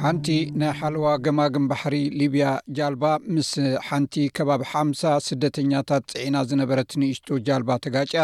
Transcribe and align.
ሓንቲ 0.00 0.28
ናይ 0.60 0.70
ሓለዋ 0.78 1.06
ግማግን 1.24 1.64
ባሕሪ 1.70 1.96
ሊብያ 2.20 2.44
ጃልባ 2.76 3.04
ምስ 3.34 3.50
ሓንቲ 3.88 4.14
ከባቢ 4.36 4.62
ሓምሳ 4.72 5.02
ስደተኛታት 5.26 6.04
ፅዒና 6.14 6.36
ዝነበረት 6.50 6.92
ንእሽጡ 7.02 7.28
ጃልባ 7.48 7.70
ተጋጨያ 7.86 8.22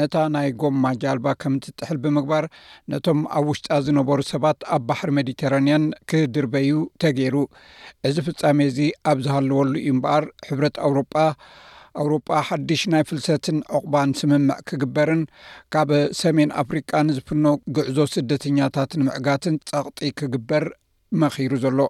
ነታ 0.00 0.14
ናይ 0.34 0.48
ጎማ 0.62 0.84
ጃልባ 1.04 1.26
ከም 1.44 1.54
እትጥሕል 1.60 2.00
ብምግባር 2.04 2.46
ነቶም 2.94 3.22
ኣብ 3.38 3.46
ውሽጣ 3.54 3.68
ዝነበሩ 3.88 4.20
ሰባት 4.34 4.60
ኣብ 4.76 4.84
ባሕሪ 4.90 5.12
መዲተራንያን 5.20 5.86
ክድርበዩ 6.12 6.72
ተገይሩ 7.04 7.36
እዚ 8.10 8.16
ፍጻሜ 8.28 8.60
እዚ 8.72 8.80
ኣብ 9.12 9.20
ዝሃለወሉ 9.26 9.72
እዩ 9.84 9.90
እምበኣር 9.96 10.26
ሕብረት 10.50 10.78
ኣውሮጳ 10.88 11.16
አውሮጳ 12.00 12.28
ሓድሽ 12.48 12.82
ናይ 12.92 13.02
ፍልሰትን 13.08 13.56
ዕቑባን 13.78 14.10
ስምምዕ 14.20 14.58
ክግበርን 14.68 15.22
ካብ 15.74 15.90
ሰሜን 16.20 16.50
ኣፍሪቃ 16.62 16.90
ንዝፍኖ 17.08 17.44
ግዕዞ 17.78 17.98
ስደተኛታት 18.14 18.90
ንምዕጋትን 19.00 19.56
ጸቕጢ 19.70 20.10
ክግበር 20.20 20.64
መኺሩ 21.22 21.52
ዘሎ 21.66 21.80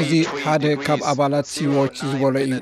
እዚ 0.00 0.12
ሓደ 0.42 0.64
ካብ 0.86 1.00
ኣባላት 1.10 1.46
ሲዎች 1.54 1.94
ዝበሎ 2.10 2.34
እዩ 2.48 2.58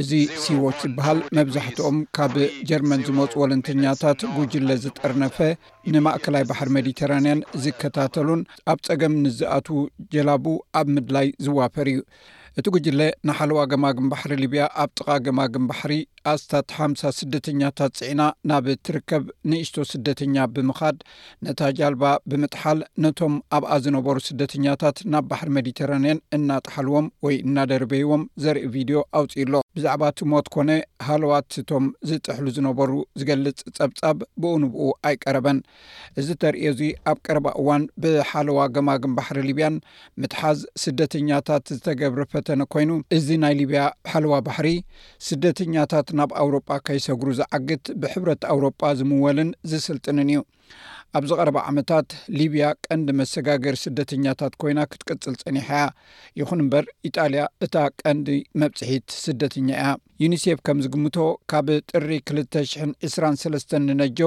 እዚ 0.00 0.10
ሲዎች 0.44 0.78
ዝበሃል 0.84 1.18
መብዛሕትኦም 1.38 1.98
ካብ 2.16 2.34
ጀርመን 2.68 3.04
ዝመፁ 3.08 3.32
ወለንተኛታት 3.42 4.20
ጉጅለ 4.36 4.70
ዝጠርነፈ 4.84 5.36
ንማእከላይ 5.96 6.44
ባሕሪ 6.50 6.68
መዲተራንያን 6.78 7.44
ዝከታተሉን 7.64 8.42
ኣብ 8.72 8.80
ፀገም 8.88 9.14
ንዝኣትዉ 9.26 9.78
ጀላቡ 10.14 10.46
ኣብ 10.80 10.86
ምድላይ 10.96 11.28
ዝዋፈር 11.46 11.88
እዩ 11.94 12.00
እቲ 12.60 12.68
ግጅለ 12.74 13.00
ንሓለዋ 13.28 13.58
ገማግም 13.72 14.06
ባሕሪ 14.12 14.32
ሊብያ 14.40 14.62
ኣብ 14.82 14.90
ጥቓ 14.98 15.08
ገማግም 15.26 15.66
ባሕሪ 15.70 15.92
ኣስታት 16.30 16.72
ሓምሳ 16.76 17.02
ስደተኛታት 17.18 17.92
ፅዒና 17.98 18.22
ናብ 18.50 18.66
ትርከብ 18.86 19.24
ንእሽቶ 19.50 19.76
ስደተኛ 19.90 20.36
ብምኻድ 20.54 20.96
ነታ 21.48 21.60
ጃልባ 21.80 22.02
ብምጥሓል 22.30 22.80
ነቶም 23.04 23.34
ኣብኣ 23.58 23.70
ዝነበሩ 23.84 24.16
ስደተኛታት 24.30 24.98
ናብ 25.14 25.26
ባሕሪ 25.32 25.50
ሜዲተራንያን 25.58 26.22
እናጣሓልዎም 26.38 27.08
ወይ 27.26 27.38
እናደርበይዎም 27.46 28.24
ዘርኢ 28.44 28.66
ቪድዮ 28.76 28.98
ኣውፂኢ 29.20 29.46
ሎ 29.52 29.62
ብዛዕባ 29.76 30.02
እቲ 30.10 30.20
ሞት 30.32 30.46
ኮነ 30.54 30.70
ሃለዋትቶም 31.06 31.84
ዝጥሕሉ 32.10 32.46
ዝነበሩ 32.56 32.90
ዝገልፅ 33.20 33.58
ፀብጻብ 33.78 34.16
ብኡ 34.42 34.52
ንብኡ 34.62 34.82
ኣይቀረበን 35.08 35.58
እዚ 36.20 36.28
ተርዮእዚ 36.42 36.80
ኣብ 37.10 37.18
ቀረባ 37.26 37.46
እዋን 37.60 37.82
ብሓለዋ 38.02 38.58
ገማግን 38.76 39.14
ባሕሪ 39.18 39.38
ሊብያን 39.48 39.76
ምትሓዝ 40.20 40.60
ስደተኛታት 40.84 41.66
ዝተገብረ 41.76 42.20
ፈተነ 42.34 42.60
ኮይኑ 42.74 42.90
እዚ 43.18 43.28
ናይ 43.44 43.54
ሊብያ 43.60 43.82
ሓለዋ 44.12 44.34
ባሕሪ 44.48 44.70
ስደተኛታት 45.28 46.10
ናብ 46.20 46.32
ኣውሮጳ 46.44 46.70
ከይሰጉሩ 46.88 47.30
ዝዓግት 47.40 47.84
ብሕብረት 48.02 48.44
ኣውሮጳ 48.54 48.82
ዝምወልን 49.00 49.52
ዝስልጥንን 49.72 50.30
እዩ 50.34 50.40
ኣብዚ 51.18 51.30
ቀረባ 51.40 51.58
ዓመታት 51.68 52.08
ሊብያ 52.38 52.64
ቀንዲ 52.86 53.10
መሰጋገር 53.20 53.74
ስደተኛታት 53.82 54.52
ኮይና 54.62 54.80
ክትቅፅል 54.92 55.34
ጸኒሐያ 55.42 55.84
ይኹን 56.40 56.62
እምበር 56.64 56.84
ኢጣልያ 57.08 57.42
እታ 57.64 57.74
ቀንዲ 58.02 58.26
መብፅሒት 58.62 59.06
ስደተኛ 59.24 59.68
እያ 59.78 59.86
ዩኒሴፍ 60.22 60.58
ከም 60.66 60.78
ዚግምቶ 60.84 61.16
ካብ 61.50 61.66
ጥሪ 61.90 62.10
223 62.32 63.74
ንነጆ 63.86 64.20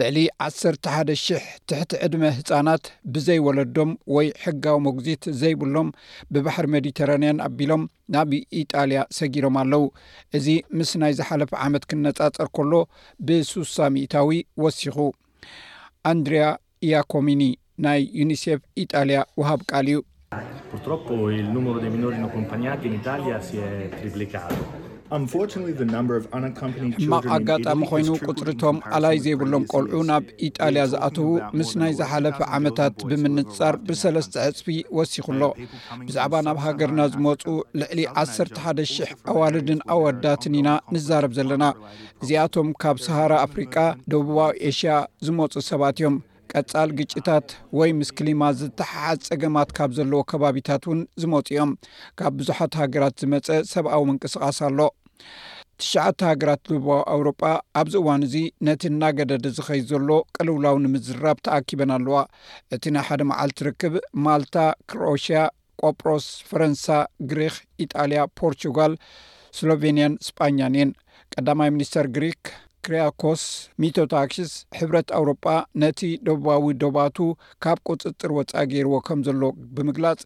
ልዕሊ 0.00 0.18
11,00 0.48 1.44
ትሕቲ 1.70 1.92
ዕድመ 2.06 2.22
ህፃናት 2.38 2.84
ብዘይወለዶም 3.14 3.92
ወይ 4.16 4.28
ሕጋዊ 4.44 4.78
መጉዚት 4.88 5.24
ዘይብሎም 5.42 5.90
ብባሕር 6.34 6.68
መዲተራንያን 6.76 7.42
ኣቢሎም 7.48 7.84
ናብ 8.16 8.30
ኢጣልያ 8.62 9.00
ሰጊሮም 9.20 9.56
ኣለው 9.62 9.84
እዚ 10.38 10.48
ምስ 10.80 10.90
ናይ 11.02 11.14
ዝሓለፈ 11.20 11.52
ዓመት 11.68 11.86
ክነፃፀር 11.92 12.48
ከሎ 12.58 12.72
ብ6ሳ 13.28 13.76
ሚእታዊ 13.96 14.30
ወሲኹ 14.64 14.98
andrea 16.02 16.58
yakomini 16.80 17.58
nay 17.78 18.10
unicef 18.22 18.60
iጣalia 18.76 19.26
whabቃali 19.36 20.02
purtroppo 20.70 21.30
il 21.32 21.44
numero 21.50 21.78
dei 21.80 21.90
minori 21.90 22.18
no 22.18 22.28
compagnati 22.28 22.86
in 22.86 22.94
italia 22.94 23.40
si 23.40 23.56
è 23.56 23.88
triplicato 23.98 24.87
ሕማቕ 25.16 27.24
ኣጋጣሚ 27.36 27.80
ኮይኑ 27.90 28.08
ቅፅሪቶም 28.26 28.76
ኣላይ 28.96 29.16
ዘይብሎም 29.24 29.64
ቆልዑ 29.72 30.00
ናብ 30.10 30.24
ኢጣልያ 30.48 30.82
ዝኣተዉ 30.92 31.28
ምስ 31.58 31.70
ናይ 31.80 31.92
ዝሓለፈ 32.00 32.38
ዓመታት 32.56 32.94
ብምንፅፃር 33.10 33.74
ብሰለስተ 33.88 34.34
ዕፅቢ 34.50 34.68
ወሲኹሎ 34.98 35.40
ብዛዕባ 36.08 36.34
ናብ 36.48 36.58
ሃገርና 36.66 37.00
ዝመፁ 37.14 37.42
ልዕሊ 37.82 38.00
11,000 38.24 39.14
ኣዋልድን 39.32 39.80
ኣወዳትን 39.96 40.54
ኢና 40.62 40.68
ንዛረብ 40.96 41.32
ዘለና 41.40 41.64
እዚኣቶም 42.22 42.68
ካብ 42.84 42.96
ሰሃራ 43.08 43.32
አፍሪቃ 43.48 43.74
ደቡባዊ 44.14 44.52
ኤሽያ 44.72 44.94
ዝመፁ 45.28 45.52
ሰባት 45.72 45.96
እዮም 46.02 46.16
ቀጻል 46.58 46.90
ግጭታት 46.98 47.48
ወይ 47.78 47.90
ምስ 47.96 48.10
ክሊማ 48.18 48.42
ዝተሓሓዝ 48.58 49.18
ጸገማት 49.26 49.68
ካብ 49.76 49.90
ዘለዎ 49.98 50.20
ከባቢታት 50.30 50.82
እውን 50.88 51.00
ዝመፁ 51.22 51.42
እዮም 51.54 51.70
ካብ 52.18 52.32
ብዙሓት 52.40 52.72
ሃገራት 52.80 53.14
ዝመፀ 53.22 53.46
ሰብኣዊ 53.72 54.02
ምንቅስቓስ 54.10 54.58
ኣሎ 54.68 54.78
ትሽዓተ 55.80 56.20
ሃገራት 56.30 56.60
ዝባዊ 56.74 56.98
አውሮጳ 57.14 57.42
ኣብዚ 57.80 57.94
እዋን 58.00 58.24
እዚ 58.26 58.34
ነቲ 58.66 58.82
እናገደዲ 58.90 59.44
ዝኸይ 59.56 59.80
ዘሎ 59.90 60.08
ቀልውላዊ 60.36 60.76
ንምዝራብ 60.84 61.38
ተኣኪበን 61.46 61.92
ኣለዋ 61.96 62.20
እቲ 62.76 62.84
ናይ 62.96 63.04
ሓደ 63.08 63.20
መዓልቲ 63.30 63.58
ርክብ 63.68 63.96
ማልታ 64.26 64.56
ክሮኦሽያ 64.90 65.40
ቆጵሮስ 65.82 66.26
ፈረንሳ 66.50 66.86
ግሪክ 67.32 67.56
ኢጣልያ 67.86 68.20
ፖርቱጋል 68.40 68.94
ስሎቬኒያን 69.58 70.16
ስጳኛን 70.28 70.74
እየን 70.78 70.92
ቀዳማይ 71.34 71.70
ሚኒስተር 71.76 72.08
ግሪክ 72.16 72.40
ክሪያኮስ 72.86 73.42
ሚቶታክሽስ 73.82 74.50
ሕብረት 74.78 75.08
ኣውሮጳ 75.18 75.44
ነቲ 75.82 76.00
ደባዊ 76.26 76.64
ደባቱ 76.82 77.16
ካብ 77.64 77.78
ቁፅጥር 77.90 78.30
ወፃ 78.38 78.50
ገይርዎ 78.72 78.94
ከም 79.08 79.20
ዘሎ 79.26 79.42
ብምግላፅ 79.76 80.18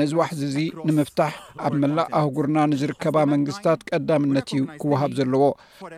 ነዚ 0.00 0.10
ዋሕዚ 0.20 0.40
እዚ 0.50 0.58
ንምፍታሕ 0.88 1.34
ኣብ 1.66 1.74
መላእ 1.82 2.08
ኣህጉርና 2.20 2.56
ንዝርከባ 2.70 3.16
መንግስትታት 3.32 3.80
ቀዳምነት 3.90 4.48
እዩ 4.56 4.60
ክወሃብ 4.82 5.12
ዘለዎ 5.18 5.44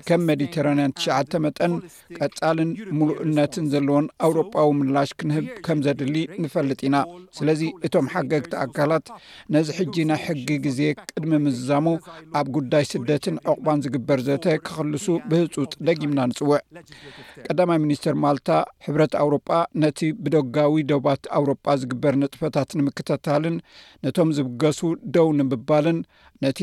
ከም 0.08 0.22
ሜዲተራንያን 0.30 0.94
ትሽተ 0.98 1.40
መጠን 1.44 1.74
ቀፃልን 2.18 2.72
ሙሉእነትን 2.98 3.68
ዘለዎን 3.74 4.08
ኣውሮጳዊ 4.28 4.68
ምላሽ 4.80 5.12
ክንህብ 5.20 5.46
ከም 5.68 5.78
ዘድሊ 5.86 6.16
ንፈልጥ 6.44 6.80
ኢና 6.88 6.96
ስለዚ 7.40 7.62
እቶም 7.88 8.08
ሓገግቲ 8.14 8.52
ኣካላት 8.64 9.06
ነዚ 9.56 9.68
ሕጂ 9.78 9.94
ናይ 10.10 10.20
ሕጊ 10.26 10.48
ግዜ 10.66 10.80
ቅድሚ 11.10 11.32
ምዝዛሙ 11.46 11.86
ኣብ 12.40 12.46
ጉዳይ 12.58 12.84
ስደትን 12.92 13.38
ዕቕባን 13.52 13.82
ዝግበር 13.86 14.18
ዘተ 14.30 14.44
ክክልሱ 14.66 15.06
ብህፁጥ 15.30 15.72
ደጊምና 15.86 16.20
ንፅውዕ 16.32 16.60
ቀዳማ 17.48 17.70
ሚኒስትር 17.86 18.12
ማልታ 18.22 18.50
ሕብረት 18.86 19.12
ኣውሮጳ 19.22 19.48
ነቲ 19.82 19.98
ብደጋዊ 20.24 20.76
ደባት 20.90 21.22
ኣውሮጳ 21.38 21.64
ዝግበር 21.82 22.14
ንጥፈታት 22.22 22.70
ንምክታታልን 22.78 23.56
ነቶም 24.04 24.30
ዝብገሱ 24.38 24.80
ደው 25.16 25.28
ንምባልን 25.38 25.98
ነቲ 26.44 26.60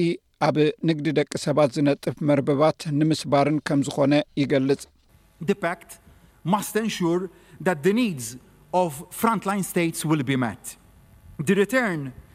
ኣብ 0.47 0.57
ንግዲ 0.89 1.05
ደቂ 1.19 1.31
ሰባት 1.45 1.69
ዝነጥፍ 1.77 2.15
መርበባት 2.29 2.79
ንምስባርን 2.99 3.57
ከም 3.67 3.81
ዝኾነ 3.87 4.13
ይገልጽ 4.41 4.81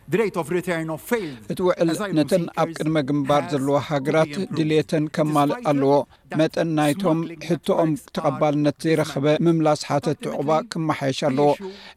እቲ 0.09 1.59
ውዕል 1.67 1.89
ነተን 2.19 2.45
ኣብ 2.61 2.69
ቅድመ 2.77 2.97
ግንባር 3.09 3.43
ዘለዎ 3.53 3.77
ሃገራት 3.89 4.33
ድልተን 4.57 5.05
ከም 5.17 5.29
ማልእ 5.35 5.61
ኣለዎ 5.71 5.95
መጠን 6.39 6.69
ናይቶም 6.79 7.19
ሕቶኦም 7.49 7.91
ተቐባልነት 8.17 8.77
ዘይረከበ 8.85 9.27
ምምላስ 9.45 9.81
ሓተት 9.89 10.19
ትቁባ 10.27 10.49
ክመሓየሽ 10.73 11.21
ኣለዎ 11.29 11.51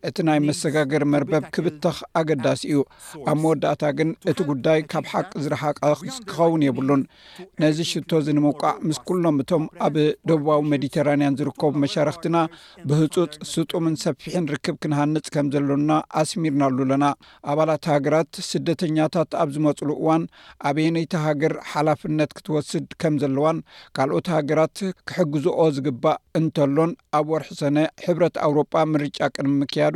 እቲ 0.10 0.18
ናይ 0.28 0.40
መሰጋገር 0.48 1.04
መርበብ 1.14 1.46
ክብተኽ 1.56 1.98
ኣገዳሲ 2.22 2.62
እዩ 2.72 2.80
ኣብ 3.32 3.38
መወዳእታ 3.44 3.84
ግን 4.00 4.12
እቲ 4.32 4.40
ጉዳይ 4.50 4.80
ካብ 4.94 5.08
ሓቅ 5.14 5.28
ዝረሓቀ 5.46 5.80
ክኸውን 6.02 6.64
የብሉን 6.68 7.04
ነዚ 7.64 7.78
ሽቶ 7.94 8.12
ዝንምቃዕ 8.28 8.74
ምስ 8.88 9.00
ኩሎም 9.10 9.40
እቶም 9.46 9.66
ኣብ 9.88 9.98
ደቡባዊ 10.32 10.60
መድተራንያን 10.74 11.38
ዝርከቡ 11.42 11.72
መሻርክትና 11.86 12.38
ብህፁፅ 12.92 13.32
ስጡምን 13.54 13.98
ሰፊሕን 14.06 14.46
ርክብ 14.56 14.78
ክንሃንፅ 14.84 15.26
ከም 15.36 15.48
ዘለና 15.56 15.92
ኣስሚርናሉ 16.24 16.78
ኣለናኣባት 16.90 17.86
ጋራት 18.06 18.34
ስደተኛታት 18.50 19.32
ኣብ 19.42 19.50
ዝመፅሉ 19.56 19.90
እዋን 20.02 20.24
ኣበየነይቲ 20.70 21.14
ሃገር 21.26 21.54
ሓላፍነት 21.72 22.32
ክትወስድ 22.38 22.88
ከም 23.02 23.16
ዘለዋን 23.24 23.58
ካልኦት 23.98 24.28
ሃገራት 24.36 24.78
ክሕግዝኦ 25.10 25.60
ዝግባእ 25.78 26.20
እንተሎን 26.40 26.92
ኣብ 27.20 27.26
ወርሒ 27.34 27.50
ሰነ 27.62 27.78
ሕብረት 28.06 28.36
ኣውሮጳ 28.48 28.74
ምርጫ 28.94 29.20
ቅድሚ 29.36 29.54
ምክያዱ 29.64 29.96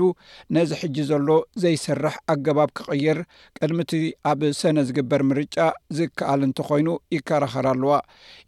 ነዚ 0.58 0.72
ሕጂ 0.82 0.98
ዘሎ 1.12 1.30
ዘይሰርሕ 1.64 2.16
ኣገባብ 2.34 2.72
ክቅይር 2.80 3.20
ቅድሚ 3.60 3.80
እቲ 3.88 3.94
ኣብ 4.32 4.42
ሰነ 4.62 4.78
ዝግበር 4.90 5.24
ምርጫ 5.32 5.58
ዝከኣል 6.00 6.42
እንተኮይኑ 6.50 6.90
ይከራኸራለዋ 7.18 7.94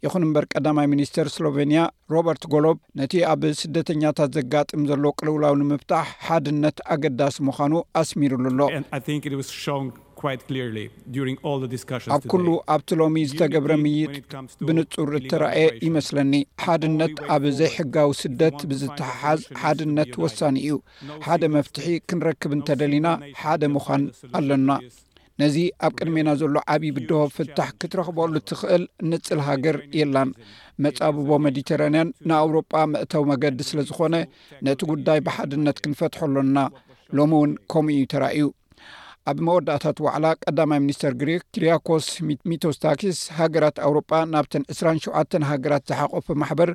ይኹን 0.06 0.26
እምበር 0.28 0.46
ቀዳማይ 0.54 0.88
ሚኒስትር 0.96 1.26
ስሎቬንያ 1.36 1.82
ሮበርት 2.14 2.44
ጎሎብ 2.52 2.76
ነቲ 2.98 3.12
ኣብ 3.32 3.42
ስደተኛታት 3.60 4.30
ዘጋጥም 4.36 4.82
ዘሎ 4.90 5.04
ቅልውላው 5.18 5.54
ንምብታሕ 5.60 6.06
ሓድነት 6.26 6.76
ኣገዳሲ 6.94 7.36
ምዃኑ 7.48 7.72
ኣስሚሩሉ 8.00 8.44
ኣሎ 8.52 8.60
ኣብ 12.14 12.22
ኩሉ 12.32 12.46
ኣብቲ 12.74 12.88
ሎሚ 13.00 13.16
ዝተገብረ 13.32 13.72
ምይጥ 13.82 14.14
ብንጹር 14.68 15.10
እትረእየ 15.18 15.68
ይመስለኒ 15.86 16.32
ሓድነት 16.64 17.16
ኣብ 17.34 17.44
ዘይሕጋዊ 17.60 18.10
ስደት 18.22 18.58
ብዝተሓሓዝ 18.70 19.42
ሓድነት 19.62 20.12
ወሳኒ 20.24 20.56
እዩ 20.68 20.78
ሓደ 21.26 21.42
መፍትሒ 21.56 21.86
ክንረክብ 22.10 22.54
እንተደሊና 22.58 23.06
ሓደ 23.42 23.62
ምዃን 23.74 24.02
ኣለና 24.40 24.70
ነዚ 25.40 25.56
ኣብ 25.86 25.92
ቅድሜና 25.98 26.28
ዘሎ 26.40 26.54
ዓብይብ 26.74 26.96
ድሆብ 27.08 27.28
ፍታሕ 27.36 27.68
ክትረኽበሉ 27.80 28.32
እትኽእል 28.40 28.84
ንፅል 29.10 29.40
ሃገር 29.48 29.76
የላን 29.98 30.30
መጻብቦ 30.84 31.28
መዲተራንያን 31.44 32.08
ንኣውሮጳ 32.28 32.72
መእተው 32.92 33.24
መገዲ 33.30 33.58
ስለ 33.68 33.80
ዝኮነ 33.88 34.16
ነቲ 34.66 34.80
ጉዳይ 34.92 35.20
ብሓድነት 35.26 35.76
ክንፈትሐሎና 35.84 36.58
ሎሚ 37.18 37.32
እውን 37.40 37.52
ከምኡ 37.72 37.94
እዩ 38.00 38.06
ተራእዩ 38.12 38.46
ኣብ 39.32 39.38
መወዳእታት 39.48 39.98
ዋዕላ 40.06 40.26
ቀዳማይ 40.44 40.80
ሚኒስተር 40.86 41.12
ግሪ 41.20 41.30
ክርያኮስ 41.54 42.06
ሚቶስታክስ 42.50 43.18
ሃገራት 43.38 43.78
ኣውሮጳ 43.86 44.10
ናብተን 44.32 44.64
27 44.74 45.36
ሃገራት 45.52 45.84
ዝሓቆፍ 45.90 46.26
ማሕበር 46.42 46.70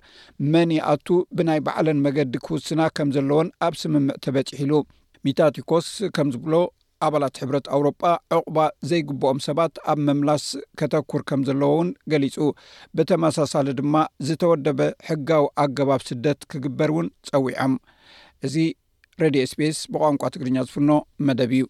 መንኣቱ 0.54 1.08
ብናይ 1.40 1.60
ባዕለን 1.68 2.02
መገዲ 2.08 2.34
ክውስና 2.48 2.82
ከም 3.00 3.12
ዘለዎን 3.18 3.50
ኣብ 3.68 3.76
ስምምዕ 3.84 4.18
ተበፂሕ 4.28 4.62
ሉ 4.72 4.82
ሚታቲኮስ 5.28 5.90
ከም 6.18 6.30
ዝብሎ 6.36 6.54
ኣባላት 7.06 7.36
ሕብረት 7.42 7.66
ኣውሮጳ 7.76 8.02
ዕቁባ 8.36 8.58
ዘይግብኦም 8.90 9.40
ሰባት 9.48 9.74
ኣብ 9.92 10.00
መምላስ 10.08 10.44
ከተኩር 10.80 11.22
ከም 11.30 11.42
ዘለዎ 11.48 11.72
ውን 11.80 11.90
ገሊፁ 12.12 12.36
ብተመሳሳሊ 12.98 13.68
ድማ 13.80 13.96
ዝተወደበ 14.28 14.80
ሕጋዊ 15.10 15.44
ኣገባብ 15.64 16.02
ስደት 16.10 16.40
ክግበር 16.54 16.92
እውን 16.94 17.08
ፀዊዖም 17.30 17.74
እዚ 18.48 18.56
ሬድዮ 19.24 19.44
ስፔስ 19.54 19.80
ብቋንቋ 19.94 20.22
ትግርኛ 20.36 20.58
ዝፍኖ 20.68 20.92
መደብ 21.30 21.54
እዩ 21.58 21.66